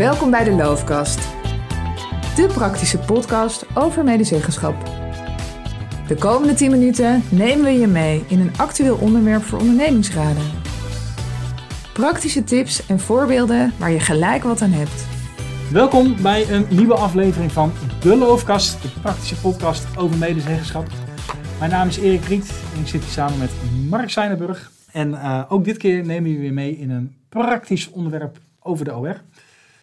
Welkom 0.00 0.30
bij 0.30 0.44
de 0.44 0.50
Loofkast. 0.50 1.18
De 2.36 2.46
praktische 2.54 2.98
podcast 2.98 3.66
over 3.74 4.04
medezeggenschap. 4.04 4.74
De 6.08 6.14
komende 6.18 6.54
10 6.54 6.70
minuten 6.70 7.22
nemen 7.30 7.64
we 7.64 7.70
je 7.70 7.86
mee 7.86 8.24
in 8.28 8.40
een 8.40 8.56
actueel 8.56 8.96
onderwerp 8.96 9.42
voor 9.42 9.58
ondernemingsraden. 9.58 10.42
Praktische 11.92 12.44
tips 12.44 12.86
en 12.86 13.00
voorbeelden 13.00 13.72
waar 13.78 13.90
je 13.90 14.00
gelijk 14.00 14.42
wat 14.42 14.62
aan 14.62 14.70
hebt. 14.70 15.06
Welkom 15.72 16.22
bij 16.22 16.50
een 16.50 16.66
nieuwe 16.70 16.94
aflevering 16.94 17.52
van 17.52 17.72
De 18.00 18.16
Loofkast, 18.16 18.82
de 18.82 18.88
praktische 19.00 19.40
podcast 19.40 19.96
over 19.96 20.18
medezeggenschap. 20.18 20.86
Mijn 21.58 21.70
naam 21.70 21.88
is 21.88 21.98
Erik 21.98 22.24
Riet 22.24 22.62
en 22.74 22.80
ik 22.80 22.88
zit 22.88 23.02
hier 23.02 23.12
samen 23.12 23.38
met 23.38 23.50
Mark 23.88 24.10
Seinenburg. 24.10 24.70
En 24.92 25.10
uh, 25.10 25.42
ook 25.48 25.64
dit 25.64 25.76
keer 25.76 26.04
nemen 26.04 26.22
we 26.22 26.32
je 26.32 26.38
weer 26.38 26.52
mee 26.52 26.78
in 26.78 26.90
een 26.90 27.14
praktisch 27.28 27.90
onderwerp 27.90 28.38
over 28.62 28.84
de 28.84 28.96
OR. 28.96 29.20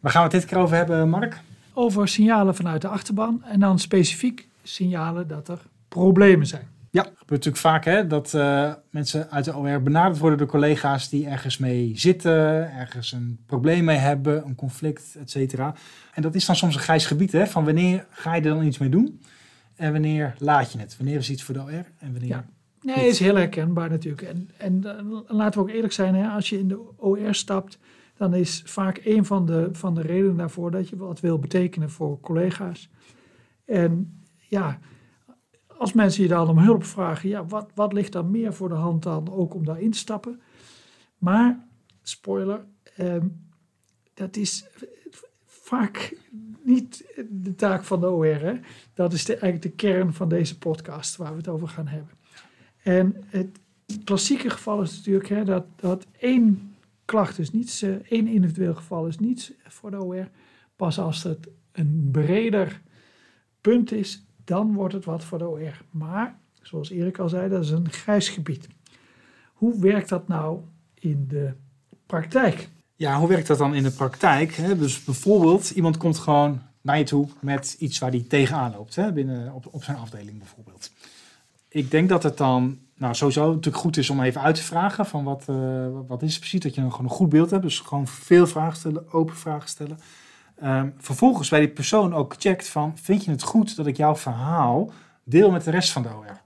Waar 0.08 0.16
gaan 0.16 0.28
we 0.28 0.34
het 0.34 0.42
dit 0.42 0.52
keer 0.52 0.64
over 0.64 0.76
hebben, 0.76 1.10
Mark? 1.10 1.40
Over 1.74 2.08
signalen 2.08 2.56
vanuit 2.56 2.82
de 2.82 2.88
achterban 2.88 3.44
en 3.44 3.60
dan 3.60 3.80
specifiek 3.80 4.48
signalen 4.64 5.28
dat 5.28 5.48
er 5.48 5.60
problemen 5.88 6.48
zijn. 6.48 6.68
Ja, 6.90 7.02
het 7.02 7.10
gebeurt 7.18 7.30
natuurlijk 7.30 7.58
vaak 7.58 7.86
hè, 7.86 8.08
dat 8.08 8.34
uh, 8.34 8.74
mensen 8.90 9.32
uit 9.32 9.46
de 9.46 9.56
OR 9.56 9.82
benaderd 9.82 10.18
worden 10.18 10.38
door 10.38 10.48
collega's 10.48 11.10
die 11.10 11.28
ergens 11.28 11.58
mee 11.58 11.92
zitten, 11.96 12.72
ergens 12.74 13.12
een 13.12 13.40
probleem 13.46 13.84
mee 13.84 13.98
hebben, 13.98 14.46
een 14.46 14.56
conflict, 14.56 15.16
et 15.20 15.32
cetera. 15.32 15.76
En 16.14 16.22
dat 16.22 16.36
is 16.36 16.46
dan 16.46 16.56
soms 16.56 16.76
een 16.76 16.82
grijs 16.82 17.06
gebied, 17.06 17.32
hè, 17.32 17.48
van 17.48 17.66
wanneer 17.66 18.06
ga 18.10 18.36
je 18.36 18.42
er 18.42 18.50
dan 18.50 18.66
iets 18.66 18.78
mee 18.78 18.90
doen 18.90 19.22
en 19.76 19.92
wanneer 19.92 20.36
laat 20.38 20.72
je 20.72 20.80
het? 20.80 20.98
Wanneer 20.98 21.18
is 21.18 21.30
iets 21.30 21.44
voor 21.44 21.54
de 21.54 21.62
OR 21.62 21.86
en 22.00 22.12
wanneer... 22.12 22.30
Ja. 22.30 22.46
Nee, 22.82 23.08
is 23.08 23.20
heel 23.20 23.36
herkenbaar 23.36 23.90
natuurlijk. 23.90 24.22
En, 24.22 24.50
en 24.58 24.82
uh, 24.86 25.20
laten 25.28 25.62
we 25.62 25.68
ook 25.68 25.76
eerlijk 25.76 25.94
zijn, 25.94 26.16
hè, 26.16 26.28
als 26.28 26.50
je 26.50 26.60
in 26.60 26.68
de 26.68 26.80
OR 26.98 27.36
stapt, 27.36 27.78
dan 28.18 28.34
is 28.34 28.62
vaak 28.66 29.02
een 29.04 29.26
van 29.26 29.46
de, 29.46 29.70
van 29.72 29.96
de 29.96 30.02
redenen 30.02 30.38
daarvoor 30.38 30.72
dat 30.72 30.90
je 30.90 30.98
wat 30.98 31.20
wil 31.20 31.40
betekenen 31.40 31.90
voor 31.90 32.20
collega's. 32.20 32.90
En 33.66 34.22
ja, 34.38 34.80
als 35.68 35.94
mensen 35.94 36.24
je 36.24 36.30
dan 36.30 36.50
om 36.50 36.58
hulp 36.58 36.84
vragen, 36.84 37.30
ja, 37.30 37.46
wat, 37.46 37.72
wat 37.76 37.94
ligt 37.94 38.12
dan 38.12 38.32
meer 38.32 38.54
voor 38.54 38.70
de 38.70 38.76
hand 38.76 39.04
dan 39.04 39.32
ook 39.32 39.54
om 39.54 39.66
daarin 39.66 39.92
te 39.92 39.98
stappen? 39.98 40.42
Maar, 41.18 41.68
spoiler, 42.02 42.66
eh, 42.96 43.16
dat 44.14 44.36
is 44.36 44.66
vaak 45.46 46.18
niet 46.64 47.24
de 47.30 47.56
taak 47.56 47.84
van 47.84 48.00
de 48.00 48.10
OR. 48.10 48.40
Hè? 48.40 48.54
Dat 48.94 49.14
is 49.14 49.30
eigenlijk 49.30 49.62
de 49.62 49.72
kern 49.72 50.14
van 50.14 50.30
deze 50.30 50.58
podcast 50.58 51.16
waar 51.16 51.32
we 51.32 51.38
het 51.38 51.48
over 51.48 51.68
gaan 51.68 51.88
hebben. 51.88 52.14
En 52.84 53.16
het 53.28 53.60
klassieke 54.04 54.50
geval 54.50 54.82
is 54.82 54.96
natuurlijk 54.96 55.30
hè, 55.30 55.44
dat, 55.44 55.66
dat 55.76 56.08
één 56.20 56.76
klacht 57.08 57.40
is 57.40 57.52
niets, 57.52 57.84
uh, 57.84 57.96
één 58.10 58.28
individueel 58.28 58.76
geval 58.76 59.08
is 59.08 59.20
niets 59.20 59.52
voor 59.64 59.92
de 59.92 60.04
OR. 60.04 60.30
Pas 60.76 61.00
als 61.00 61.24
het 61.24 61.48
een 61.72 62.10
breder 62.12 62.82
punt 63.62 63.92
is, 63.92 64.26
dan 64.44 64.74
wordt 64.74 64.94
het 64.94 65.06
wat 65.06 65.24
voor 65.24 65.38
de 65.38 65.48
OR. 65.48 65.82
Maar, 65.92 66.40
zoals 66.62 66.90
Erik 66.90 67.18
al 67.18 67.30
zei, 67.30 67.50
dat 67.50 67.64
is 67.64 67.70
een 67.70 67.90
grijs 67.90 68.30
gebied. 68.30 68.68
Hoe 69.54 69.80
werkt 69.80 70.10
dat 70.10 70.28
nou 70.28 70.60
in 70.94 71.26
de 71.28 71.54
praktijk? 72.06 72.70
Ja, 72.96 73.20
hoe 73.20 73.28
werkt 73.28 73.48
dat 73.48 73.58
dan 73.58 73.76
in 73.76 73.84
de 73.84 73.92
praktijk? 73.92 74.56
Dus 74.80 75.04
bijvoorbeeld, 75.04 75.70
iemand 75.70 75.98
komt 75.98 76.18
gewoon 76.18 76.62
naar 76.82 76.98
je 76.98 77.04
toe 77.04 77.28
met 77.40 77.76
iets 77.80 78.00
waar 78.00 78.12
hij 78.12 78.26
tegenaan 78.28 78.72
loopt? 78.72 79.14
Binnen, 79.14 79.54
op, 79.54 79.68
op 79.72 79.84
zijn 79.84 79.98
afdeling 79.98 80.38
bijvoorbeeld. 80.38 80.92
Ik 81.70 81.92
denk 81.92 82.10
dat 82.10 82.24
het 82.24 82.38
dan 82.38 82.80
nou, 82.98 83.16
sowieso 83.16 83.48
natuurlijk 83.48 83.84
goed 83.84 83.98
is 83.98 84.10
om 84.10 84.22
even 84.22 84.42
uit 84.42 84.56
te 84.56 84.64
vragen 84.64 85.06
van 85.06 85.24
wat, 85.24 85.46
uh, 85.50 85.88
wat 86.08 86.22
is 86.22 86.32
het 86.32 86.40
precies, 86.40 86.60
dat 86.60 86.76
je 86.76 86.82
een, 86.82 86.92
gewoon 86.92 87.06
een 87.06 87.12
goed 87.12 87.30
beeld 87.30 87.50
hebt. 87.50 87.64
Dus 87.64 87.80
gewoon 87.80 88.08
veel 88.08 88.48
vragen 88.48 88.78
stellen, 88.78 89.14
open 89.14 89.36
vragen 89.36 89.70
stellen. 89.70 89.98
Um, 90.64 90.94
vervolgens 90.98 91.50
bij 91.50 91.60
die 91.60 91.70
persoon 91.70 92.14
ook 92.14 92.36
checkt 92.38 92.68
van, 92.68 92.98
vind 92.98 93.24
je 93.24 93.32
het 93.32 93.44
goed 93.44 93.76
dat 93.76 93.88
ik 93.88 93.98
jouw 93.98 94.16
verhaal 94.16 94.92
deel 95.24 95.52
met 95.52 95.64
de 95.64 95.72
rest 95.72 95.92
van 95.92 96.02
de 96.02 96.10
OR? 96.10 96.42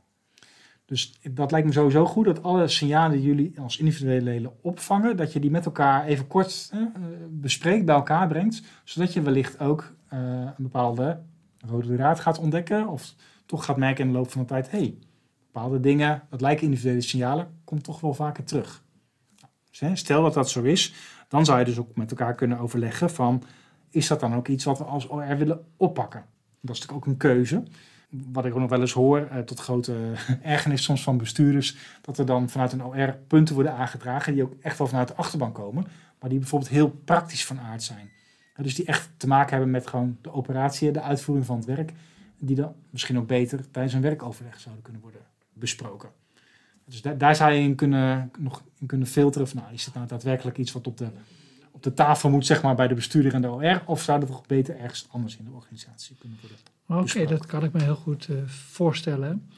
Dus 0.85 1.19
dat 1.31 1.51
lijkt 1.51 1.67
me 1.67 1.73
sowieso 1.73 2.05
goed, 2.05 2.25
dat 2.25 2.43
alle 2.43 2.67
signalen 2.67 3.17
die 3.17 3.25
jullie 3.25 3.59
als 3.59 3.77
individuele 3.77 4.21
leden 4.21 4.51
opvangen, 4.61 5.17
dat 5.17 5.33
je 5.33 5.39
die 5.39 5.51
met 5.51 5.65
elkaar 5.65 6.05
even 6.05 6.27
kort 6.27 6.69
eh, 6.73 6.81
bespreekt, 7.29 7.85
bij 7.85 7.95
elkaar 7.95 8.27
brengt, 8.27 8.61
zodat 8.83 9.13
je 9.13 9.21
wellicht 9.21 9.59
ook 9.59 9.93
uh, 10.13 10.19
een 10.19 10.53
bepaalde 10.57 11.19
rode 11.67 11.95
draad 11.95 12.19
gaat 12.19 12.39
ontdekken 12.39 12.87
of 12.87 13.13
toch 13.45 13.65
gaat 13.65 13.77
merken 13.77 14.05
in 14.05 14.11
de 14.11 14.17
loop 14.17 14.31
van 14.31 14.41
de 14.41 14.47
tijd, 14.47 14.71
hey, 14.71 14.97
bepaalde 15.51 15.79
dingen, 15.79 16.21
dat 16.29 16.41
lijken 16.41 16.63
individuele 16.63 17.01
signalen, 17.01 17.47
komt 17.63 17.83
toch 17.83 17.99
wel 17.99 18.13
vaker 18.13 18.43
terug. 18.43 18.83
Dus, 19.79 19.99
stel 19.99 20.23
dat 20.23 20.33
dat 20.33 20.49
zo 20.49 20.61
is, 20.61 20.93
dan 21.27 21.45
zou 21.45 21.59
je 21.59 21.65
dus 21.65 21.77
ook 21.77 21.95
met 21.95 22.11
elkaar 22.11 22.35
kunnen 22.35 22.59
overleggen 22.59 23.09
van, 23.09 23.43
is 23.89 24.07
dat 24.07 24.19
dan 24.19 24.35
ook 24.35 24.47
iets 24.47 24.63
wat 24.63 24.77
we 24.77 24.83
als 24.83 25.09
OR 25.09 25.37
willen 25.37 25.65
oppakken? 25.77 26.25
Dat 26.61 26.75
is 26.75 26.81
natuurlijk 26.81 27.07
ook 27.07 27.13
een 27.13 27.17
keuze. 27.17 27.63
Wat 28.09 28.45
ik 28.45 28.53
ook 28.53 28.59
nog 28.59 28.69
wel 28.69 28.81
eens 28.81 28.93
hoor, 28.93 29.19
eh, 29.19 29.39
tot 29.39 29.59
grote 29.59 29.95
ergernis 30.41 30.83
soms 30.83 31.03
van 31.03 31.17
bestuurders, 31.17 31.77
dat 32.01 32.17
er 32.17 32.25
dan 32.25 32.49
vanuit 32.49 32.71
een 32.71 32.83
OR 32.83 33.17
punten 33.27 33.55
worden 33.55 33.73
aangedragen 33.73 34.33
die 34.33 34.43
ook 34.43 34.53
echt 34.61 34.77
wel 34.77 34.87
vanuit 34.87 35.07
de 35.07 35.15
achterban 35.15 35.51
komen, 35.51 35.87
maar 36.19 36.29
die 36.29 36.39
bijvoorbeeld 36.39 36.71
heel 36.71 36.89
praktisch 36.89 37.45
van 37.45 37.59
aard 37.59 37.83
zijn. 37.83 38.09
Dus 38.55 38.75
die 38.75 38.85
echt 38.85 39.09
te 39.17 39.27
maken 39.27 39.51
hebben 39.51 39.71
met 39.71 39.87
gewoon 39.87 40.17
de 40.21 40.33
operatie, 40.33 40.91
de 40.91 41.01
uitvoering 41.01 41.45
van 41.45 41.55
het 41.55 41.65
werk, 41.65 41.91
die 42.39 42.55
dan 42.55 42.73
misschien 42.89 43.17
ook 43.17 43.27
beter 43.27 43.71
tijdens 43.71 43.93
een 43.93 44.01
werkoverleg 44.01 44.59
zouden 44.59 44.83
kunnen 44.83 45.01
worden 45.01 45.21
besproken. 45.53 46.09
Dus 46.85 47.01
daar, 47.01 47.17
daar 47.17 47.35
zou 47.35 47.51
je 47.51 47.61
in 47.61 47.75
kunnen, 47.75 48.31
nog 48.39 48.63
in 48.79 48.87
kunnen 48.87 49.07
filteren 49.07 49.47
van, 49.47 49.61
nou, 49.61 49.73
is 49.73 49.85
het 49.85 49.93
nou 49.93 50.07
daadwerkelijk 50.07 50.57
iets 50.57 50.71
wat 50.71 50.87
op 50.87 50.97
de, 50.97 51.07
op 51.71 51.83
de 51.83 51.93
tafel 51.93 52.29
moet, 52.29 52.45
zeg 52.45 52.61
maar, 52.61 52.75
bij 52.75 52.87
de 52.87 52.95
bestuurder 52.95 53.33
en 53.33 53.41
de 53.41 53.49
OR, 53.49 53.83
of 53.85 54.01
zou 54.01 54.19
dat 54.19 54.29
toch 54.29 54.45
beter 54.45 54.77
ergens 54.77 55.07
anders 55.11 55.37
in 55.37 55.45
de 55.45 55.51
organisatie 55.51 56.15
kunnen 56.19 56.37
worden 56.41 56.57
Oké, 56.99 57.25
dat 57.25 57.45
kan 57.45 57.63
ik 57.63 57.71
me 57.71 57.83
heel 57.83 57.95
goed 57.95 58.27
uh, 58.27 58.47
voorstellen. 58.47 59.49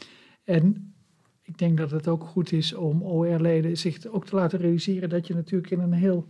En 0.43 0.93
ik 1.41 1.57
denk 1.57 1.77
dat 1.77 1.91
het 1.91 2.07
ook 2.07 2.23
goed 2.23 2.51
is 2.51 2.73
om 2.73 3.03
OR-leden 3.03 3.77
zich 3.77 4.05
ook 4.05 4.25
te 4.25 4.35
laten 4.35 4.59
realiseren 4.59 5.09
dat 5.09 5.27
je 5.27 5.33
natuurlijk 5.33 5.71
in 5.71 5.79
een 5.79 5.93
heel 5.93 6.27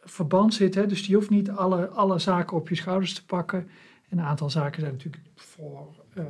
verband 0.00 0.54
zit. 0.54 0.74
Hè? 0.74 0.86
Dus 0.86 1.06
je 1.06 1.14
hoeft 1.14 1.30
niet 1.30 1.50
alle, 1.50 1.88
alle 1.88 2.18
zaken 2.18 2.56
op 2.56 2.68
je 2.68 2.74
schouders 2.74 3.14
te 3.14 3.24
pakken. 3.24 3.68
En 4.08 4.18
een 4.18 4.24
aantal 4.24 4.50
zaken 4.50 4.80
zijn 4.80 4.92
natuurlijk 4.92 5.22
voor 5.34 6.04
uh, 6.14 6.24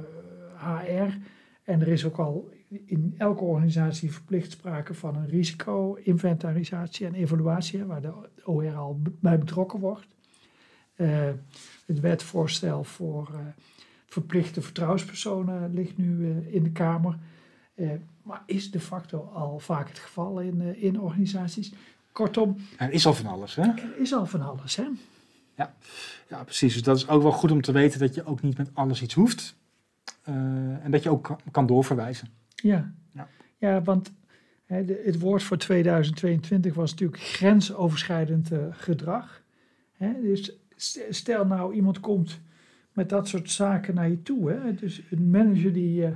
HR. 0.80 1.16
En 1.64 1.80
er 1.80 1.88
is 1.88 2.04
ook 2.04 2.18
al 2.18 2.50
in 2.68 3.14
elke 3.18 3.44
organisatie 3.44 4.12
verplicht 4.12 4.50
sprake 4.50 4.94
van 4.94 5.16
een 5.16 5.28
risico-inventarisatie 5.28 7.06
en 7.06 7.14
evaluatie, 7.14 7.84
waar 7.84 8.00
de 8.00 8.12
OR 8.44 8.74
al 8.74 9.00
bij 9.20 9.38
betrokken 9.38 9.80
wordt. 9.80 10.06
Uh, 10.96 11.30
het 11.86 12.00
wetvoorstel 12.00 12.84
voor 12.84 13.28
uh, 13.32 13.38
verplichte 14.06 14.62
vertrouwenspersonen 14.62 15.74
ligt 15.74 15.96
nu 15.96 16.16
uh, 16.16 16.54
in 16.54 16.62
de 16.62 16.70
Kamer. 16.70 17.18
maar 18.22 18.42
is 18.46 18.70
de 18.70 18.80
facto 18.80 19.30
al 19.34 19.58
vaak 19.58 19.88
het 19.88 19.98
geval 19.98 20.40
in, 20.40 20.76
in 20.80 21.00
organisaties. 21.00 21.72
Kortom. 22.12 22.56
Er 22.78 22.92
is 22.92 23.06
al 23.06 23.14
van 23.14 23.26
alles, 23.26 23.54
hè? 23.54 23.62
Er 23.62 23.98
is 23.98 24.12
al 24.12 24.26
van 24.26 24.40
alles, 24.40 24.76
hè? 24.76 24.84
Ja. 25.56 25.74
ja, 26.28 26.44
precies. 26.44 26.72
Dus 26.72 26.82
dat 26.82 26.96
is 26.96 27.08
ook 27.08 27.22
wel 27.22 27.32
goed 27.32 27.50
om 27.50 27.60
te 27.60 27.72
weten 27.72 27.98
dat 27.98 28.14
je 28.14 28.24
ook 28.24 28.42
niet 28.42 28.56
met 28.56 28.70
alles 28.74 29.02
iets 29.02 29.14
hoeft. 29.14 29.56
Uh, 30.28 30.34
en 30.84 30.90
dat 30.90 31.02
je 31.02 31.10
ook 31.10 31.36
kan 31.50 31.66
doorverwijzen. 31.66 32.28
Ja, 32.54 32.92
ja. 33.12 33.28
ja 33.58 33.82
want 33.82 34.12
hè, 34.64 34.84
de, 34.84 35.02
het 35.04 35.18
woord 35.18 35.42
voor 35.42 35.56
2022 35.56 36.74
was 36.74 36.90
natuurlijk 36.90 37.22
grensoverschrijdend 37.22 38.52
uh, 38.52 38.58
gedrag. 38.70 39.42
Hè, 39.92 40.20
dus 40.22 40.58
stel 41.10 41.46
nou 41.46 41.74
iemand 41.74 42.00
komt 42.00 42.40
met 42.92 43.08
dat 43.08 43.28
soort 43.28 43.50
zaken 43.50 43.94
naar 43.94 44.08
je 44.08 44.22
toe. 44.22 44.50
Hè, 44.50 44.74
dus 44.74 45.02
een 45.10 45.30
manager 45.30 45.72
die 45.72 46.02
uh, 46.02 46.08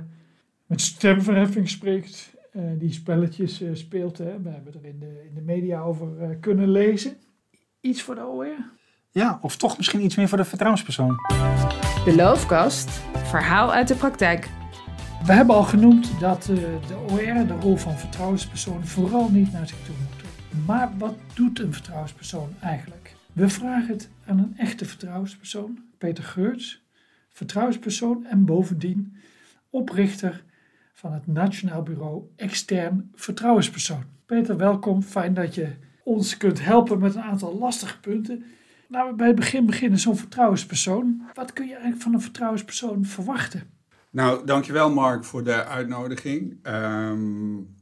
met 0.65 0.81
stemverheffing 0.81 1.69
spreekt, 1.69 2.33
die 2.77 2.93
spelletjes 2.93 3.63
speelt. 3.73 4.17
Hè, 4.17 4.41
we 4.41 4.49
hebben 4.49 4.73
er 4.73 4.85
in 4.85 4.99
de, 4.99 5.25
in 5.27 5.35
de 5.35 5.41
media 5.41 5.81
over 5.81 6.37
kunnen 6.39 6.69
lezen. 6.69 7.13
Iets 7.81 8.01
voor 8.01 8.15
de 8.15 8.25
OR? 8.25 8.77
Ja, 9.11 9.39
of 9.41 9.57
toch 9.57 9.77
misschien 9.77 10.03
iets 10.03 10.15
meer 10.15 10.27
voor 10.27 10.37
de 10.37 10.45
vertrouwenspersoon. 10.45 11.17
De 12.05 12.15
Loofkast, 12.15 12.89
verhaal 13.13 13.73
uit 13.73 13.87
de 13.87 13.95
praktijk. 13.95 14.49
We 15.25 15.33
hebben 15.33 15.55
al 15.55 15.63
genoemd 15.63 16.19
dat 16.19 16.47
uh, 16.49 16.55
de 16.87 16.97
OR 17.11 17.47
de 17.47 17.57
rol 17.59 17.75
van 17.75 17.97
vertrouwenspersoon 17.97 18.85
vooral 18.85 19.29
niet 19.29 19.51
naar 19.51 19.67
zich 19.67 19.77
toe 19.85 19.95
moet 19.99 20.19
trekken. 20.19 20.65
Maar 20.65 20.97
wat 20.97 21.15
doet 21.33 21.59
een 21.59 21.73
vertrouwenspersoon 21.73 22.49
eigenlijk? 22.61 23.15
We 23.33 23.49
vragen 23.49 23.87
het 23.87 24.09
aan 24.25 24.37
een 24.37 24.53
echte 24.57 24.85
vertrouwenspersoon, 24.85 25.79
Peter 25.97 26.23
Geurts, 26.23 26.83
vertrouwenspersoon 27.29 28.25
en 28.25 28.45
bovendien 28.45 29.15
oprichter 29.69 30.43
van 30.93 31.13
het 31.13 31.27
Nationaal 31.27 31.83
Bureau 31.83 32.23
Extern 32.35 33.11
Vertrouwenspersoon. 33.15 34.03
Peter, 34.25 34.57
welkom. 34.57 35.01
Fijn 35.01 35.33
dat 35.33 35.55
je 35.55 35.67
ons 36.03 36.37
kunt 36.37 36.63
helpen 36.63 36.99
met 36.99 37.15
een 37.15 37.21
aantal 37.21 37.57
lastige 37.57 37.99
punten 37.99 38.43
Laten 38.91 39.09
we 39.09 39.15
bij 39.15 39.27
het 39.27 39.35
begin 39.35 39.65
beginnen. 39.65 39.99
Zo'n 39.99 40.17
vertrouwenspersoon. 40.17 41.21
Wat 41.33 41.53
kun 41.53 41.65
je 41.65 41.71
eigenlijk 41.71 42.01
van 42.01 42.13
een 42.13 42.21
vertrouwenspersoon 42.21 43.05
verwachten? 43.05 43.69
Nou, 44.09 44.45
dankjewel 44.45 44.91
Mark 44.91 45.23
voor 45.23 45.43
de 45.43 45.65
uitnodiging. 45.65 46.67
Um, 46.67 47.75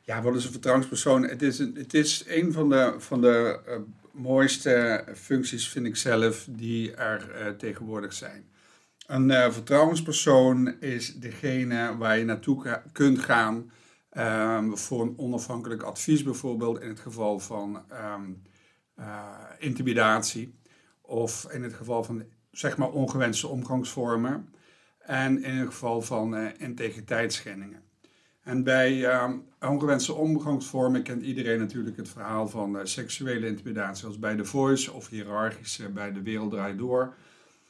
ja, 0.00 0.22
wat 0.22 0.34
is 0.34 0.44
een 0.44 0.50
vertrouwenspersoon? 0.50 1.22
Het 1.22 1.42
is 1.42 1.58
een, 1.58 1.74
het 1.74 1.94
is 1.94 2.24
een 2.26 2.52
van 2.52 2.68
de, 2.68 2.94
van 2.98 3.20
de 3.20 3.60
uh, 3.68 3.74
mooiste 4.10 5.04
functies 5.14 5.68
vind 5.68 5.86
ik 5.86 5.96
zelf 5.96 6.46
die 6.50 6.94
er 6.94 7.30
eh, 7.30 7.48
tegenwoordig 7.48 8.12
zijn. 8.12 8.44
Een 9.06 9.28
uh, 9.28 9.50
vertrouwenspersoon 9.50 10.80
is 10.80 11.14
degene 11.14 11.96
waar 11.96 12.18
je 12.18 12.24
naartoe 12.24 12.80
kunt 12.92 13.18
gaan 13.18 13.70
um, 14.18 14.78
voor 14.78 15.02
een 15.02 15.14
onafhankelijk 15.16 15.82
advies, 15.82 16.22
bijvoorbeeld 16.22 16.80
in 16.80 16.88
het 16.88 17.00
geval 17.00 17.38
van 17.38 17.82
uh, 17.90 18.14
intimidatie 19.58 20.54
of 21.00 21.46
in 21.50 21.62
het 21.62 21.74
geval 21.74 22.04
van 22.04 22.24
zeg 22.50 22.76
maar 22.76 22.90
ongewenste 22.90 23.48
omgangsvormen 23.48 24.48
en 24.98 25.42
in 25.42 25.56
het 25.56 25.68
geval 25.68 26.02
van 26.02 26.34
uh, 26.34 26.48
integriteitsschendingen. 26.56 27.82
En 28.42 28.64
bij 28.64 28.98
uh, 28.98 29.30
ongewenste 29.60 30.14
omgangsvormen 30.14 31.02
kent 31.02 31.22
iedereen 31.22 31.58
natuurlijk 31.58 31.96
het 31.96 32.08
verhaal 32.08 32.48
van 32.48 32.86
seksuele 32.86 33.46
intimidatie, 33.46 34.00
zoals 34.00 34.18
bij 34.18 34.36
The 34.36 34.44
Voice 34.44 34.92
of 34.92 35.08
hiërarchische 35.08 35.88
bij 35.88 36.12
De 36.12 36.22
Wereld 36.22 36.50
Draait 36.50 36.78
Door. 36.78 37.14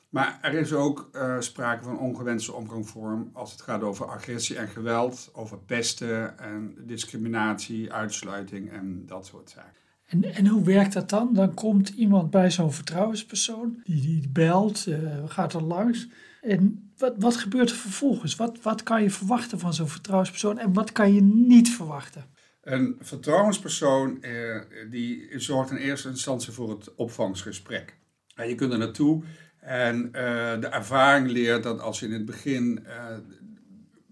Maar 0.08 0.38
er 0.42 0.54
is 0.54 0.72
ook 0.72 1.10
sprake 1.38 1.84
van 1.84 1.98
ongewenste 1.98 2.52
omgangsvorm 2.52 3.30
als 3.32 3.52
het 3.52 3.60
gaat 3.60 3.82
over 3.82 4.06
agressie 4.06 4.56
en 4.56 4.68
geweld, 4.68 5.30
over 5.32 5.58
pesten 5.58 6.38
en 6.38 6.74
discriminatie, 6.78 7.92
uitsluiting 7.92 8.70
en 8.70 9.06
dat 9.06 9.26
soort 9.26 9.50
zaken. 9.50 9.80
En, 10.12 10.34
en 10.34 10.46
hoe 10.46 10.64
werkt 10.64 10.92
dat 10.92 11.10
dan? 11.10 11.34
Dan 11.34 11.54
komt 11.54 11.88
iemand 11.88 12.30
bij 12.30 12.50
zo'n 12.50 12.72
vertrouwenspersoon, 12.72 13.80
die, 13.84 14.00
die 14.00 14.28
belt, 14.28 14.86
uh, 14.86 14.98
gaat 15.26 15.54
er 15.54 15.62
langs. 15.62 16.08
En 16.40 16.92
wat, 16.96 17.14
wat 17.18 17.36
gebeurt 17.36 17.70
er 17.70 17.76
vervolgens? 17.76 18.36
Wat, 18.36 18.62
wat 18.62 18.82
kan 18.82 19.02
je 19.02 19.10
verwachten 19.10 19.58
van 19.58 19.74
zo'n 19.74 19.88
vertrouwenspersoon 19.88 20.58
en 20.58 20.72
wat 20.72 20.92
kan 20.92 21.14
je 21.14 21.22
niet 21.22 21.70
verwachten? 21.70 22.24
Een 22.62 22.96
vertrouwenspersoon 23.00 24.22
eh, 24.22 24.60
die 24.90 25.38
zorgt 25.40 25.70
in 25.70 25.76
eerste 25.76 26.08
instantie 26.08 26.52
voor 26.52 26.70
het 26.70 26.94
opvangsgesprek. 26.94 27.96
En 28.34 28.48
je 28.48 28.54
kunt 28.54 28.72
er 28.72 28.78
naartoe 28.78 29.22
en 29.60 30.06
uh, 30.06 30.12
de 30.60 30.68
ervaring 30.70 31.30
leert 31.30 31.62
dat 31.62 31.80
als 31.80 32.00
je 32.00 32.06
in 32.06 32.12
het 32.12 32.24
begin 32.24 32.84
uh, 32.86 33.06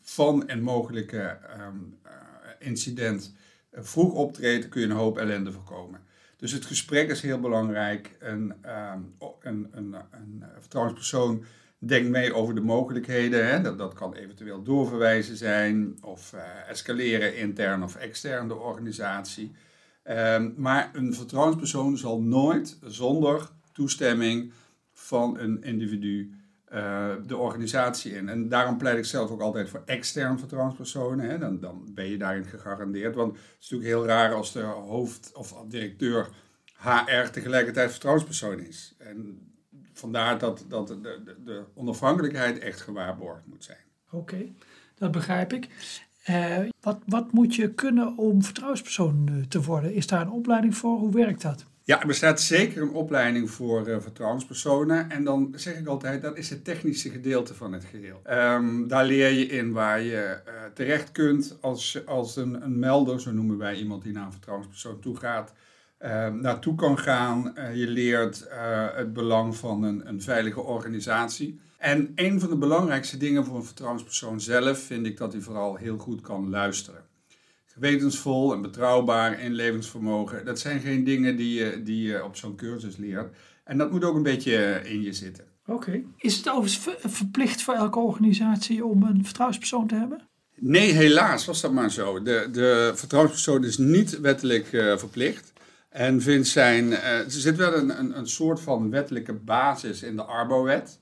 van 0.03 0.43
een 0.47 0.63
mogelijke 0.63 1.39
um, 1.61 1.99
uh, 2.05 2.11
incident 2.59 3.35
vroeg 3.73 4.13
optreedt, 4.13 4.69
kun 4.69 4.81
je 4.81 4.87
een 4.87 4.93
hoop 4.93 5.19
ellende 5.19 5.53
voorkomen. 5.53 6.01
Dus 6.37 6.53
het 6.53 6.65
gesprek 6.65 7.11
is 7.11 7.21
heel 7.21 7.41
belangrijk. 7.41 8.17
Een, 8.19 8.55
een, 9.41 9.69
een, 9.73 9.95
een 10.11 10.45
vertrouwenspersoon 10.59 11.45
denkt 11.79 12.11
mee 12.11 12.35
over 12.35 12.55
de 12.55 12.61
mogelijkheden. 12.61 13.47
Hè? 13.47 13.61
Dat, 13.61 13.79
dat 13.79 13.95
kan 13.95 14.15
eventueel 14.15 14.63
doorverwijzen 14.63 15.37
zijn 15.37 15.99
of 16.03 16.35
escaleren 16.69 17.37
intern 17.37 17.83
of 17.83 17.97
extern 17.97 18.49
de 18.49 18.55
organisatie. 18.55 19.53
Um, 20.05 20.55
maar 20.57 20.91
een 20.93 21.15
vertrouwenspersoon 21.15 21.99
zal 21.99 22.21
nooit 22.21 22.79
zonder 22.85 23.49
toestemming 23.73 24.53
van 24.93 25.39
een 25.39 25.63
individu 25.63 26.40
uh, 26.75 27.13
de 27.27 27.37
organisatie 27.37 28.13
in. 28.13 28.29
En 28.29 28.49
daarom 28.49 28.77
pleit 28.77 28.99
ik 28.99 29.05
zelf 29.05 29.31
ook 29.31 29.41
altijd 29.41 29.69
voor 29.69 29.83
extern 29.87 30.39
vertrouwenspersonen. 30.39 31.31
Hè? 31.31 31.39
Dan, 31.39 31.61
dan 31.61 31.89
ben 31.95 32.11
je 32.11 32.19
daarin 32.19 32.45
gegarandeerd. 32.45 33.15
Want 33.15 33.33
het 33.33 33.41
is 33.61 33.71
natuurlijk 33.71 33.91
heel 33.91 34.07
raar 34.07 34.35
als 34.35 34.53
de 34.53 34.63
hoofd 34.63 35.31
of 35.35 35.65
directeur 35.69 36.29
HR 36.77 37.31
tegelijkertijd 37.33 37.91
vertrouwenspersoon 37.91 38.61
is. 38.61 38.95
En 38.99 39.51
vandaar 39.93 40.39
dat, 40.39 40.65
dat 40.69 40.89
de, 40.89 41.01
de, 41.01 41.37
de 41.45 41.65
onafhankelijkheid 41.75 42.59
echt 42.59 42.81
gewaarborgd 42.81 43.47
moet 43.47 43.65
zijn. 43.65 43.79
Oké, 44.11 44.53
dat 44.95 45.11
begrijp 45.11 45.53
ik. 45.53 45.69
Uh, 46.31 46.59
wat, 46.81 46.99
wat 47.07 47.33
moet 47.33 47.55
je 47.55 47.75
kunnen 47.75 48.17
om 48.17 48.43
vertrouwenspersoon 48.43 49.45
te 49.49 49.63
worden? 49.63 49.95
Is 49.95 50.07
daar 50.07 50.21
een 50.21 50.31
opleiding 50.31 50.77
voor? 50.77 50.99
Hoe 50.99 51.13
werkt 51.13 51.43
dat? 51.43 51.65
Ja, 51.91 52.01
er 52.01 52.07
bestaat 52.07 52.41
zeker 52.41 52.83
een 52.83 52.93
opleiding 52.93 53.51
voor 53.51 53.89
uh, 53.89 54.01
vertrouwenspersonen. 54.01 55.11
En 55.11 55.25
dan 55.25 55.53
zeg 55.55 55.79
ik 55.79 55.87
altijd, 55.87 56.23
dat 56.23 56.37
is 56.37 56.51
het 56.51 56.65
technische 56.65 57.11
gedeelte 57.11 57.55
van 57.55 57.73
het 57.73 57.85
geheel. 57.85 58.23
Um, 58.31 58.89
daar 58.89 59.05
leer 59.05 59.31
je 59.31 59.47
in 59.47 59.73
waar 59.73 60.01
je 60.01 60.41
uh, 60.47 60.53
terecht 60.75 61.13
kunt 61.13 61.59
als, 61.61 62.07
als 62.07 62.37
een, 62.37 62.63
een 62.63 62.79
melder, 62.79 63.21
zo 63.21 63.33
noemen 63.33 63.59
wij 63.59 63.75
iemand 63.75 64.03
die 64.03 64.13
naar 64.13 64.25
een 64.25 64.33
vertrouwenspersoon 64.33 65.01
toe 65.01 65.17
gaat, 65.17 65.53
uh, 66.03 66.29
naartoe 66.29 66.75
kan 66.75 66.99
gaan. 66.99 67.55
je 67.75 67.87
leert 67.87 68.47
het 68.95 69.13
belang 69.13 69.57
van 69.57 69.83
een, 69.83 70.09
een 70.09 70.23
veilige 70.23 70.61
organisatie. 70.61 71.61
En 71.79 72.13
een 72.15 72.41
van 72.41 72.49
de 72.49 72.57
belangrijkste 72.57 73.17
dingen 73.17 73.45
voor 73.45 73.57
een 73.57 73.65
vertrouwenspersoon 73.65 74.41
zelf 74.41 74.79
vind 74.79 75.07
ik 75.07 75.17
dat 75.17 75.33
hij 75.33 75.41
vooral 75.43 75.77
heel 75.77 75.99
goed 75.99 76.21
kan 76.21 76.51
luisteren 76.51 77.00
gewetensvol 77.73 78.53
en 78.53 78.63
betrouwbaar 78.63 79.41
inlevingsvermogen. 79.41 80.45
Dat 80.45 80.59
zijn 80.59 80.81
geen 80.81 81.05
dingen 81.05 81.37
die 81.37 81.55
je, 81.55 81.83
die 81.83 82.03
je 82.03 82.25
op 82.25 82.37
zo'n 82.37 82.57
cursus 82.57 82.97
leert. 82.97 83.37
En 83.65 83.79
dat 83.79 83.91
moet 83.91 84.05
ook 84.05 84.17
een 84.17 84.23
beetje 84.23 84.81
in 84.85 85.03
je 85.03 85.13
zitten. 85.13 85.45
Oké. 85.67 86.03
Is 86.17 86.37
het 86.37 86.49
overigens 86.49 86.97
verplicht 87.05 87.63
voor 87.63 87.75
elke 87.75 87.99
organisatie 87.99 88.85
om 88.85 89.03
een 89.03 89.25
vertrouwenspersoon 89.25 89.87
te 89.87 89.95
hebben? 89.95 90.29
Nee, 90.57 90.93
helaas 90.93 91.45
was 91.45 91.61
dat 91.61 91.73
maar 91.73 91.91
zo. 91.91 92.23
De, 92.23 92.49
de 92.53 92.93
vertrouwenspersoon 92.95 93.65
is 93.65 93.79
niet 93.79 94.21
wettelijk 94.21 94.73
uh, 94.73 94.97
verplicht. 94.97 95.53
En 95.89 96.23
vindt 96.23 96.49
zijn, 96.49 96.87
uh, 96.87 97.19
er 97.19 97.31
zit 97.31 97.57
wel 97.57 97.75
een, 97.75 97.99
een, 97.99 98.19
een, 98.19 98.29
soort 98.29 98.61
van 98.61 98.91
wettelijke 98.91 99.33
basis 99.33 100.03
in 100.03 100.17
de 100.17 100.23
Arbo-wet. 100.23 100.99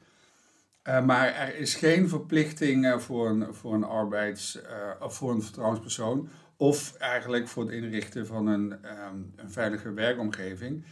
Uh, 0.88 1.05
maar 1.05 1.35
er 1.35 1.56
is 1.56 1.75
geen 1.75 2.08
verplichting 2.08 3.02
voor 3.02 3.29
een, 3.29 3.55
voor 3.55 3.75
een 3.75 3.85
arbeids- 3.85 4.58
of 5.00 5.14
voor 5.14 5.31
een 5.31 5.43
vertrouwenspersoon 5.43 6.29
of 6.56 6.94
eigenlijk 6.99 7.49
voor 7.49 7.64
het 7.64 7.73
inrichten 7.73 8.26
van 8.26 8.46
een, 8.46 8.73
um, 8.73 9.32
een 9.37 9.50
veilige 9.50 9.93
werkomgeving. 9.93 10.85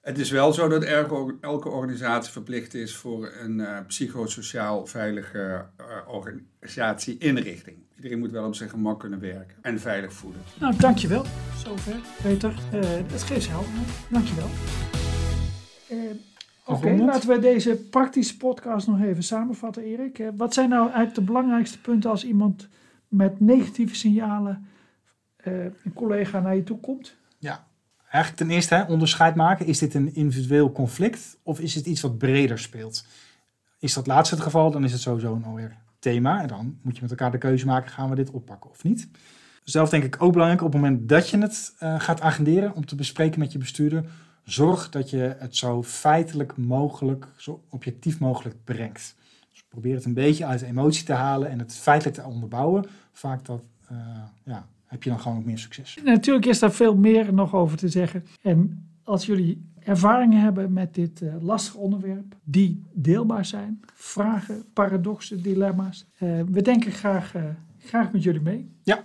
Het 0.00 0.18
is 0.18 0.30
wel 0.30 0.52
zo 0.52 0.68
dat 0.68 0.82
elke 1.40 1.68
organisatie 1.68 2.32
verplicht 2.32 2.74
is 2.74 2.96
voor 2.96 3.32
een 3.40 3.58
uh, 3.58 3.78
psychosociaal 3.86 4.86
veilige 4.86 5.66
uh, 5.80 5.86
organisatie-inrichting. 6.06 7.76
Iedereen 7.96 8.18
moet 8.18 8.30
wel 8.30 8.46
op 8.46 8.54
zijn 8.54 8.70
gemak 8.70 9.00
kunnen 9.00 9.20
werken 9.20 9.56
en 9.62 9.80
veilig 9.80 10.12
voelen. 10.12 10.40
Nou, 10.60 10.76
dankjewel. 10.76 11.24
Zover, 11.64 11.96
Peter. 12.22 12.54
Uh, 12.74 12.80
het 13.12 13.22
geeft 13.22 13.48
helder. 13.48 13.70
Dankjewel. 14.10 14.48
Oké, 16.64 16.78
okay, 16.78 16.98
laten 16.98 17.28
we 17.28 17.38
deze 17.38 17.76
praktische 17.76 18.36
podcast 18.36 18.86
nog 18.86 19.00
even 19.00 19.22
samenvatten, 19.22 19.82
Erik. 19.82 20.30
wat 20.36 20.54
zijn 20.54 20.68
nou 20.68 20.82
eigenlijk 20.82 21.14
de 21.14 21.20
belangrijkste 21.20 21.80
punten 21.80 22.10
als 22.10 22.24
iemand 22.24 22.68
met 23.08 23.40
negatieve 23.40 23.94
signalen 23.94 24.66
uh, 25.44 25.64
een 25.64 25.92
collega 25.94 26.40
naar 26.40 26.56
je 26.56 26.62
toe 26.62 26.80
komt? 26.80 27.16
Ja, 27.38 27.66
eigenlijk 28.10 28.36
ten 28.36 28.50
eerste 28.50 28.74
hè, 28.74 28.82
onderscheid 28.82 29.34
maken. 29.34 29.66
Is 29.66 29.78
dit 29.78 29.94
een 29.94 30.14
individueel 30.14 30.72
conflict 30.72 31.38
of 31.42 31.60
is 31.60 31.74
het 31.74 31.86
iets 31.86 32.00
wat 32.00 32.18
breder 32.18 32.58
speelt? 32.58 33.06
Is 33.78 33.94
dat 33.94 34.06
laatste 34.06 34.34
het 34.34 34.44
geval, 34.44 34.70
dan 34.70 34.84
is 34.84 34.92
het 34.92 35.00
sowieso 35.00 35.34
een 35.34 35.46
OR-thema. 35.46 36.42
En 36.42 36.48
dan 36.48 36.78
moet 36.82 36.94
je 36.96 37.02
met 37.02 37.10
elkaar 37.10 37.30
de 37.30 37.38
keuze 37.38 37.66
maken, 37.66 37.90
gaan 37.90 38.10
we 38.10 38.14
dit 38.14 38.30
oppakken 38.30 38.70
of 38.70 38.84
niet? 38.84 39.08
Zelf 39.64 39.88
denk 39.88 40.04
ik 40.04 40.22
ook 40.22 40.32
belangrijk 40.32 40.62
op 40.62 40.72
het 40.72 40.82
moment 40.82 41.08
dat 41.08 41.28
je 41.28 41.38
het 41.38 41.74
uh, 41.82 42.00
gaat 42.00 42.20
agenderen 42.20 42.74
om 42.74 42.86
te 42.86 42.94
bespreken 42.94 43.38
met 43.38 43.52
je 43.52 43.58
bestuurder. 43.58 44.04
Zorg 44.50 44.88
dat 44.88 45.10
je 45.10 45.36
het 45.38 45.56
zo 45.56 45.82
feitelijk 45.82 46.56
mogelijk, 46.56 47.26
zo 47.36 47.62
objectief 47.68 48.20
mogelijk 48.20 48.56
brengt. 48.64 49.14
Dus 49.50 49.64
probeer 49.68 49.94
het 49.94 50.04
een 50.04 50.14
beetje 50.14 50.44
uit 50.46 50.60
de 50.60 50.66
emotie 50.66 51.04
te 51.04 51.12
halen 51.12 51.50
en 51.50 51.58
het 51.58 51.74
feitelijk 51.74 52.16
te 52.16 52.24
onderbouwen. 52.24 52.84
Vaak 53.12 53.44
dat, 53.44 53.62
uh, 53.92 53.98
ja, 54.44 54.66
heb 54.86 55.02
je 55.02 55.10
dan 55.10 55.20
gewoon 55.20 55.38
ook 55.38 55.44
meer 55.44 55.58
succes. 55.58 55.98
Natuurlijk 56.04 56.46
is 56.46 56.58
daar 56.58 56.72
veel 56.72 56.96
meer 56.96 57.34
nog 57.34 57.54
over 57.54 57.76
te 57.76 57.88
zeggen. 57.88 58.26
En 58.42 58.88
als 59.04 59.26
jullie 59.26 59.68
ervaringen 59.78 60.40
hebben 60.40 60.72
met 60.72 60.94
dit 60.94 61.20
uh, 61.20 61.34
lastige 61.40 61.78
onderwerp, 61.78 62.36
die 62.44 62.82
deelbaar 62.92 63.44
zijn, 63.44 63.80
vragen, 63.94 64.64
paradoxen, 64.72 65.42
dilemma's, 65.42 66.06
uh, 66.18 66.40
we 66.50 66.62
denken 66.62 66.92
graag, 66.92 67.34
graag 67.78 68.12
met 68.12 68.22
jullie 68.22 68.40
mee. 68.40 68.70
Ja. 68.82 69.04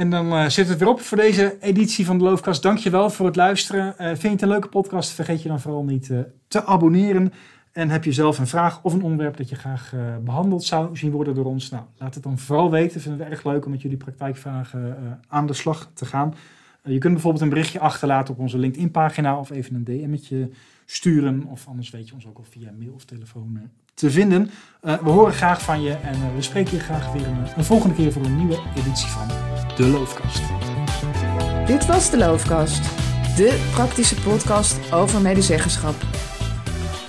En 0.00 0.10
dan 0.10 0.50
zit 0.50 0.68
het 0.68 0.78
weer 0.78 0.88
op 0.88 1.00
voor 1.00 1.16
deze 1.16 1.56
editie 1.60 2.06
van 2.06 2.18
de 2.18 2.24
Loofkast. 2.24 2.62
Dankjewel 2.62 3.10
voor 3.10 3.26
het 3.26 3.36
luisteren. 3.36 3.94
vind 3.96 4.22
je 4.22 4.28
het 4.28 4.42
een 4.42 4.48
leuke 4.48 4.68
podcast? 4.68 5.10
Vergeet 5.10 5.42
je 5.42 5.48
dan 5.48 5.60
vooral 5.60 5.84
niet 5.84 6.12
te 6.48 6.64
abonneren. 6.64 7.32
En 7.72 7.88
heb 7.88 8.04
je 8.04 8.12
zelf 8.12 8.38
een 8.38 8.46
vraag 8.46 8.82
of 8.82 8.92
een 8.92 9.02
onderwerp 9.02 9.36
dat 9.36 9.48
je 9.48 9.54
graag 9.54 9.92
uh, 9.94 10.00
behandeld 10.24 10.64
zou 10.64 10.96
zien 10.96 11.10
worden 11.10 11.34
door 11.34 11.44
ons? 11.44 11.70
Nou, 11.70 11.84
laat 11.98 12.14
het 12.14 12.22
dan 12.22 12.38
vooral 12.38 12.70
weten. 12.70 13.00
Vinden 13.00 13.20
we 13.20 13.32
erg 13.32 13.44
leuk 13.44 13.64
om 13.64 13.70
met 13.70 13.82
jullie 13.82 13.96
praktijkvragen 13.96 14.80
uh, 15.02 15.10
aan 15.28 15.46
de 15.46 15.52
slag 15.52 15.90
te 15.94 16.06
gaan. 16.06 16.34
Uh, 16.84 16.92
je 16.92 16.98
kunt 16.98 17.12
bijvoorbeeld 17.12 17.42
een 17.42 17.48
berichtje 17.48 17.80
achterlaten 17.80 18.34
op 18.34 18.40
onze 18.40 18.58
LinkedIn-pagina 18.58 19.38
of 19.38 19.50
even 19.50 19.74
een 19.74 19.84
DM'tje 19.84 20.50
sturen. 20.86 21.44
Of 21.44 21.66
anders 21.66 21.90
weet 21.90 22.08
je 22.08 22.14
ons 22.14 22.26
ook 22.26 22.36
al 22.36 22.44
via 22.50 22.70
mail 22.78 22.92
of 22.92 23.04
telefoon 23.04 23.60
te 23.94 24.10
vinden. 24.10 24.50
we 24.80 25.10
horen 25.10 25.32
graag 25.32 25.62
van 25.62 25.82
je 25.82 25.92
en 25.92 26.34
we 26.34 26.42
spreken 26.42 26.72
je 26.72 26.80
graag 26.80 27.12
weer 27.12 27.26
een, 27.26 27.46
een 27.56 27.64
volgende 27.64 27.94
keer 27.94 28.12
voor 28.12 28.24
een 28.24 28.36
nieuwe 28.36 28.58
editie 28.76 29.08
van 29.08 29.28
De 29.76 29.86
Loofkast. 29.86 30.42
Dit 31.66 31.86
was 31.86 32.10
De 32.10 32.18
Loofkast, 32.18 32.82
de 33.36 33.68
praktische 33.72 34.20
podcast 34.20 34.92
over 34.92 35.20
medezeggenschap. 35.20 35.94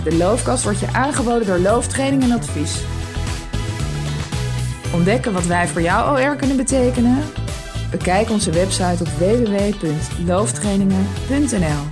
De 0.04 0.16
Loofkast 0.16 0.64
wordt 0.64 0.80
je 0.80 0.92
aangeboden 0.92 1.46
door 1.46 1.58
Looftraining 1.58 2.22
en 2.22 2.32
Advies. 2.32 2.82
Ontdekken 4.94 5.32
wat 5.32 5.46
wij 5.46 5.68
voor 5.68 5.82
jou 5.82 6.20
OR 6.20 6.36
kunnen 6.36 6.56
betekenen? 6.56 7.41
Bekijk 7.92 8.30
onze 8.30 8.50
website 8.50 9.02
op 9.02 9.08
www.looftrainingen.nl 9.08 11.91